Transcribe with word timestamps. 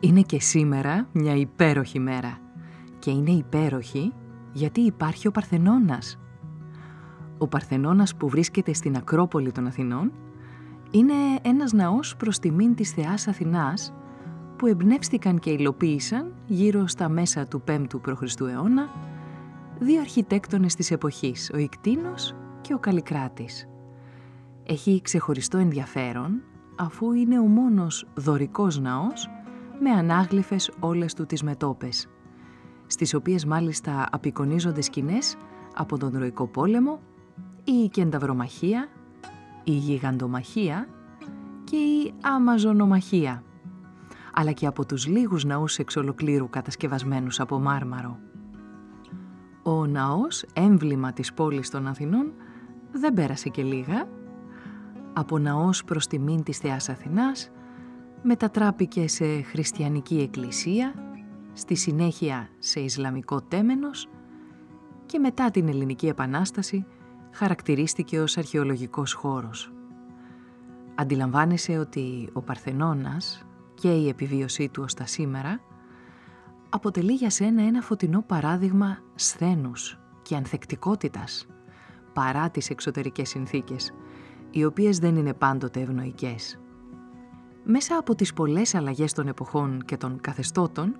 Είναι 0.00 0.20
και 0.20 0.40
σήμερα 0.40 1.08
μια 1.12 1.34
υπέροχη 1.34 1.98
μέρα. 1.98 2.38
Και 2.98 3.10
είναι 3.10 3.30
υπέροχη 3.30 4.12
γιατί 4.52 4.80
υπάρχει 4.80 5.28
ο 5.28 5.30
Παρθενώνας. 5.30 6.18
Ο 7.38 7.48
Παρθενώνας 7.48 8.16
που 8.16 8.28
βρίσκεται 8.28 8.72
στην 8.72 8.96
Ακρόπολη 8.96 9.52
των 9.52 9.66
Αθηνών 9.66 10.12
είναι 10.90 11.14
ένας 11.42 11.72
ναός 11.72 12.16
προς 12.16 12.38
τιμήν 12.38 12.74
της 12.74 12.90
Θεάς 12.90 13.28
Αθηνάς 13.28 13.92
που 14.56 14.66
εμπνεύστηκαν 14.66 15.38
και 15.38 15.50
υλοποίησαν 15.50 16.34
γύρω 16.46 16.86
στα 16.86 17.08
μέσα 17.08 17.46
του 17.46 17.62
5ου 17.66 18.00
π.Χ. 18.00 18.40
αιώνα 18.40 18.88
δύο 19.78 20.00
αρχιτέκτονες 20.00 20.74
της 20.74 20.90
εποχής, 20.90 21.50
ο 21.54 21.58
Ικτίνος 21.58 22.34
και 22.60 22.74
ο 22.74 22.78
Καλικράτης. 22.78 23.68
Έχει 24.64 25.00
ξεχωριστό 25.02 25.58
ενδιαφέρον 25.58 26.42
αφού 26.76 27.12
είναι 27.12 27.38
ο 27.38 27.46
μόνος 27.46 28.06
δωρικός 28.14 28.78
ναός 28.80 29.28
με 29.80 29.90
ανάγλυφες 29.90 30.70
όλες 30.80 31.14
του 31.14 31.26
τις 31.26 31.42
μετόπες, 31.42 32.08
στις 32.86 33.14
οποίες 33.14 33.44
μάλιστα 33.44 34.08
απεικονίζονται 34.10 34.80
σκηνές 34.80 35.36
από 35.74 35.98
τον 35.98 36.12
Τροϊκό 36.12 36.46
Πόλεμο, 36.46 37.00
η 37.64 37.88
Κενταβρομαχία, 37.88 38.88
η 39.64 39.72
Γιγαντομαχία 39.72 40.88
και 41.64 41.76
η 41.76 42.14
Αμαζονομαχία, 42.20 43.42
αλλά 44.32 44.52
και 44.52 44.66
από 44.66 44.86
τους 44.86 45.06
λίγους 45.06 45.44
ναούς 45.44 45.78
εξ 45.78 45.96
ολοκλήρου 45.96 46.50
κατασκευασμένους 46.50 47.40
από 47.40 47.58
μάρμαρο. 47.58 48.18
Ο 49.62 49.86
ναός, 49.86 50.44
έμβλημα 50.52 51.12
της 51.12 51.32
πόλης 51.32 51.70
των 51.70 51.86
Αθηνών, 51.86 52.32
δεν 52.92 53.14
πέρασε 53.14 53.48
και 53.48 53.62
λίγα. 53.62 54.08
Από 55.12 55.38
ναός 55.38 55.84
προς 55.84 56.06
τιμήν 56.06 56.42
της 56.42 56.58
Θεάς 56.58 56.88
Αθηνάς, 56.88 57.50
μετατράπηκε 58.22 59.08
σε 59.08 59.42
χριστιανική 59.42 60.20
εκκλησία, 60.20 60.94
στη 61.52 61.74
συνέχεια 61.74 62.48
σε 62.58 62.80
Ισλαμικό 62.80 63.42
τέμενος 63.42 64.08
και 65.06 65.18
μετά 65.18 65.50
την 65.50 65.68
Ελληνική 65.68 66.06
Επανάσταση 66.06 66.86
χαρακτηρίστηκε 67.32 68.20
ως 68.20 68.36
αρχαιολογικός 68.38 69.12
χώρος. 69.12 69.72
Αντιλαμβάνεσαι 70.94 71.78
ότι 71.78 72.28
ο 72.32 72.42
Παρθενώνας 72.42 73.46
και 73.74 73.92
η 73.94 74.08
επιβίωσή 74.08 74.68
του 74.68 74.82
ως 74.84 74.94
τα 74.94 75.06
σήμερα 75.06 75.60
αποτελεί 76.68 77.12
για 77.12 77.30
σένα 77.30 77.62
ένα 77.62 77.80
φωτεινό 77.80 78.22
παράδειγμα 78.22 78.98
σθένους 79.14 80.00
και 80.22 80.36
ανθεκτικότητας 80.36 81.46
παρά 82.12 82.50
τις 82.50 82.70
εξωτερικές 82.70 83.28
συνθήκες, 83.28 83.94
οι 84.50 84.64
οποίες 84.64 84.98
δεν 84.98 85.16
είναι 85.16 85.34
πάντοτε 85.34 85.80
ευνοϊκές. 85.80 86.60
Μέσα 87.72 87.96
από 87.96 88.14
τις 88.14 88.32
πολλές 88.32 88.74
αλλαγές 88.74 89.12
των 89.12 89.28
εποχών 89.28 89.82
και 89.84 89.96
των 89.96 90.20
καθεστώτων, 90.20 90.96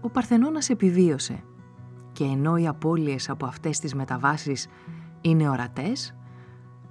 ο 0.00 0.10
Παρθενώνας 0.10 0.68
επιβίωσε 0.68 1.44
και 2.12 2.24
ενώ 2.24 2.56
οι 2.56 2.66
απώλειες 2.66 3.28
από 3.28 3.46
αυτές 3.46 3.78
τις 3.78 3.94
μεταβάσεις 3.94 4.66
είναι 5.20 5.48
ορατές, 5.48 6.16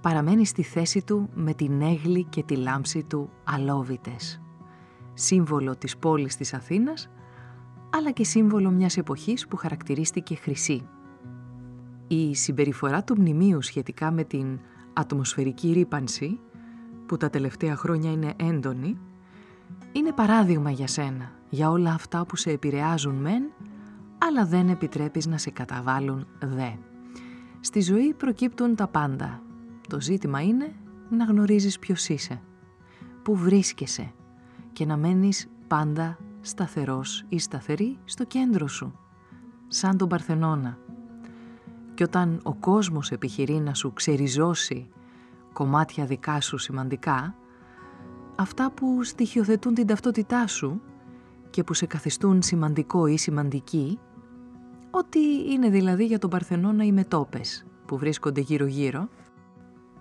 παραμένει 0.01 0.45
στη 0.45 0.63
θέση 0.63 1.03
του 1.03 1.29
με 1.33 1.53
την 1.53 1.81
έγλη 1.81 2.23
και 2.23 2.43
τη 2.43 2.55
λάμψη 2.55 3.03
του 3.03 3.29
αλόβητες. 3.43 4.41
Σύμβολο 5.13 5.75
της 5.75 5.97
πόλης 5.97 6.35
της 6.35 6.53
Αθήνας, 6.53 7.09
αλλά 7.89 8.11
και 8.11 8.23
σύμβολο 8.23 8.71
μιας 8.71 8.97
εποχής 8.97 9.47
που 9.47 9.55
χαρακτηρίστηκε 9.55 10.35
χρυσή. 10.35 10.87
Η 12.07 12.35
συμπεριφορά 12.35 13.03
του 13.03 13.15
μνημείου 13.17 13.61
σχετικά 13.61 14.11
με 14.11 14.23
την 14.23 14.59
ατμοσφαιρική 14.93 15.71
ρήπανση 15.71 16.39
που 17.05 17.17
τα 17.17 17.29
τελευταία 17.29 17.75
χρόνια 17.75 18.11
είναι 18.11 18.33
έντονη, 18.35 18.97
είναι 19.91 20.11
παράδειγμα 20.11 20.71
για 20.71 20.87
σένα, 20.87 21.31
για 21.49 21.69
όλα 21.69 21.93
αυτά 21.93 22.25
που 22.25 22.35
σε 22.35 22.51
επηρεάζουν 22.51 23.15
μεν, 23.15 23.43
αλλά 24.17 24.45
δεν 24.45 24.69
επιτρέπεις 24.69 25.27
να 25.27 25.37
σε 25.37 25.49
καταβάλουν 25.49 26.27
δε. 26.39 26.69
Στη 27.59 27.81
ζωή 27.81 28.13
προκύπτουν 28.13 28.75
τα 28.75 28.87
πάντα. 28.87 29.41
Το 29.87 30.01
ζήτημα 30.01 30.41
είναι 30.41 30.75
να 31.09 31.25
γνωρίζεις 31.25 31.79
ποιος 31.79 32.09
είσαι, 32.09 32.41
που 33.23 33.35
βρίσκεσαι 33.35 34.13
και 34.73 34.85
να 34.85 34.97
μένεις 34.97 35.47
πάντα 35.67 36.17
σταθερός 36.41 37.25
ή 37.29 37.39
σταθερή 37.39 37.97
στο 38.05 38.25
κέντρο 38.25 38.67
σου, 38.67 38.99
σαν 39.67 39.97
τον 39.97 40.07
Παρθενώνα. 40.07 40.77
Και 41.93 42.03
όταν 42.03 42.39
ο 42.43 42.53
κόσμος 42.53 43.11
επιχειρεί 43.11 43.53
να 43.53 43.73
σου 43.73 43.93
ξεριζώσει 43.93 44.89
κομμάτια 45.53 46.05
δικά 46.05 46.41
σου 46.41 46.57
σημαντικά, 46.57 47.35
αυτά 48.35 48.71
που 48.71 49.03
στοιχειοθετούν 49.03 49.73
την 49.73 49.87
ταυτότητά 49.87 50.47
σου 50.47 50.81
και 51.49 51.63
που 51.63 51.73
σε 51.73 51.85
καθιστούν 51.85 52.41
σημαντικό 52.41 53.07
ή 53.07 53.17
σημαντική, 53.17 53.99
ότι 54.91 55.19
είναι 55.51 55.69
δηλαδή 55.69 56.05
για 56.05 56.19
τον 56.19 56.29
Παρθενώνα 56.29 56.83
οι 56.83 56.91
μετόπες 56.91 57.65
που 57.85 57.97
βρίσκονται 57.97 58.41
γύρω-γύρω, 58.41 59.09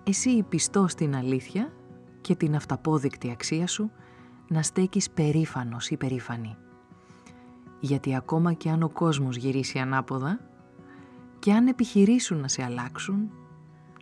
εσύ 0.03 0.43
πιστό 0.43 0.87
στην 0.87 1.15
αλήθεια 1.15 1.73
και 2.21 2.35
την 2.35 2.55
αυταπόδεικτη 2.55 3.31
αξία 3.31 3.67
σου 3.67 3.91
να 4.47 4.61
στέκεις 4.61 5.09
περήφανος 5.09 5.89
ή 5.89 5.97
περήφανη. 5.97 6.57
Γιατί 7.79 8.15
ακόμα 8.15 8.53
και 8.53 8.69
αν 8.69 8.83
ο 8.83 8.89
κόσμος 8.89 9.35
γυρίσει 9.35 9.79
ανάποδα 9.79 10.39
και 11.39 11.53
αν 11.53 11.67
επιχειρήσουν 11.67 12.39
να 12.39 12.47
σε 12.47 12.63
αλλάξουν, 12.63 13.31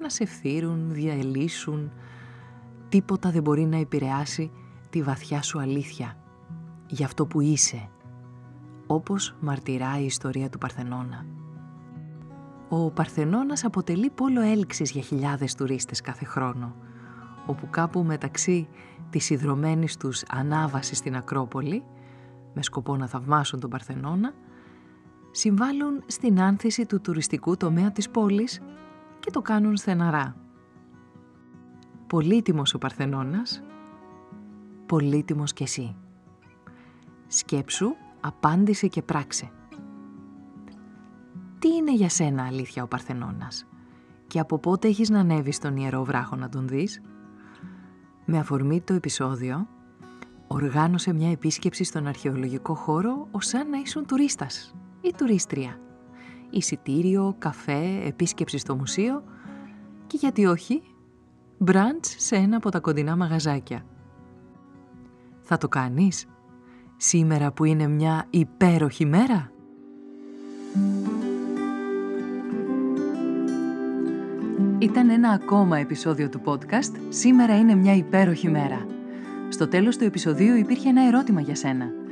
να 0.01 0.09
σε 0.09 0.25
φθύρουν, 0.25 0.93
διαελίσουν. 0.93 1.91
Τίποτα 2.89 3.31
δεν 3.31 3.41
μπορεί 3.41 3.65
να 3.65 3.77
επηρεάσει 3.77 4.51
τη 4.89 5.01
βαθιά 5.01 5.41
σου 5.41 5.59
αλήθεια 5.59 6.17
για 6.87 7.05
αυτό 7.05 7.25
που 7.25 7.41
είσαι, 7.41 7.89
όπως 8.87 9.35
μαρτυράει 9.39 10.01
η 10.01 10.05
ιστορία 10.05 10.49
του 10.49 10.57
Παρθενώνα. 10.57 11.25
Ο 12.69 12.91
Παρθενώνας 12.91 13.63
αποτελεί 13.63 14.09
πόλο 14.09 14.41
έλξης 14.41 14.91
για 14.91 15.01
χιλιάδες 15.01 15.55
τουρίστες 15.55 16.01
κάθε 16.01 16.25
χρόνο, 16.25 16.75
όπου 17.45 17.69
κάπου 17.69 18.03
μεταξύ 18.03 18.67
της 19.09 19.29
ιδρωμένης 19.29 19.97
τους 19.97 20.23
ανάβασης 20.29 20.97
στην 20.97 21.15
Ακρόπολη, 21.15 21.83
με 22.53 22.63
σκοπό 22.63 22.97
να 22.97 23.07
θαυμάσουν 23.07 23.59
τον 23.59 23.69
Παρθενώνα, 23.69 24.33
συμβάλλουν 25.31 26.03
στην 26.05 26.41
άνθηση 26.41 26.85
του 26.85 27.01
τουριστικού 27.01 27.57
τομέα 27.57 27.91
της 27.91 28.09
πόλης 28.09 28.61
και 29.21 29.31
το 29.31 29.41
κάνουν 29.41 29.77
στεναρά. 29.77 30.35
Πολύτιμος 32.07 32.73
ο 32.73 32.77
Παρθενώνας, 32.77 33.63
πολύτιμος 34.85 35.53
κι 35.53 35.63
εσύ. 35.63 35.95
Σκέψου, 37.27 37.95
απάντησε 38.21 38.87
και 38.87 39.01
πράξε. 39.01 39.51
Τι 41.59 41.67
είναι 41.67 41.93
για 41.93 42.09
σένα 42.09 42.45
αλήθεια 42.45 42.83
ο 42.83 42.87
Παρθενώνας; 42.87 43.67
Και 44.27 44.39
από 44.39 44.57
πότε 44.57 44.87
έχεις 44.87 45.09
να 45.09 45.19
ανέβεις 45.19 45.55
στον 45.55 45.77
Ιερό 45.77 46.03
Βράχο 46.03 46.35
να 46.35 46.49
τον 46.49 46.67
δεις; 46.67 47.01
Με 48.25 48.37
αφορμή 48.37 48.81
το 48.81 48.93
επεισόδιο, 48.93 49.67
οργάνωσε 50.47 51.13
μια 51.13 51.31
επίσκεψη 51.31 51.83
στον 51.83 52.07
αρχαιολογικό 52.07 52.73
χώρο 52.73 53.27
ως 53.31 53.47
σαν 53.47 53.69
να 53.69 53.77
ήσουν 53.77 54.05
τουρίστας 54.05 54.75
ή 55.01 55.13
τουρίστρια 55.17 55.79
εισιτήριο, 56.51 57.35
καφέ, 57.39 58.01
επίσκεψη 58.05 58.57
στο 58.57 58.75
μουσείο 58.75 59.23
και 60.07 60.17
γιατί 60.19 60.45
όχι, 60.45 60.81
μπραντς 61.57 62.15
σε 62.17 62.35
ένα 62.35 62.57
από 62.57 62.69
τα 62.69 62.79
κοντινά 62.79 63.15
μαγαζάκια. 63.15 63.85
Θα 65.41 65.57
το 65.57 65.67
κάνεις; 65.67 66.25
Σήμερα 66.97 67.51
που 67.51 67.63
είναι 67.63 67.87
μια 67.87 68.25
υπέροχη 68.29 69.05
μέρα; 69.05 69.51
Ήταν 74.81 75.09
ένα 75.09 75.29
ακόμα 75.29 75.77
επεισόδιο 75.77 76.29
του 76.29 76.41
podcast 76.45 76.95
«Σήμερα 77.09 77.57
είναι 77.57 77.75
μια 77.75 77.95
υπέροχη 77.95 78.49
μέρα». 78.49 78.85
Στο 79.49 79.67
τέλος 79.67 79.97
του 79.97 80.03
επεισοδίου 80.03 80.55
υπήρχε 80.55 80.89
ένα 80.89 81.07
ερώτημα 81.07 81.41
για 81.41 81.55
σένα. 81.55 82.00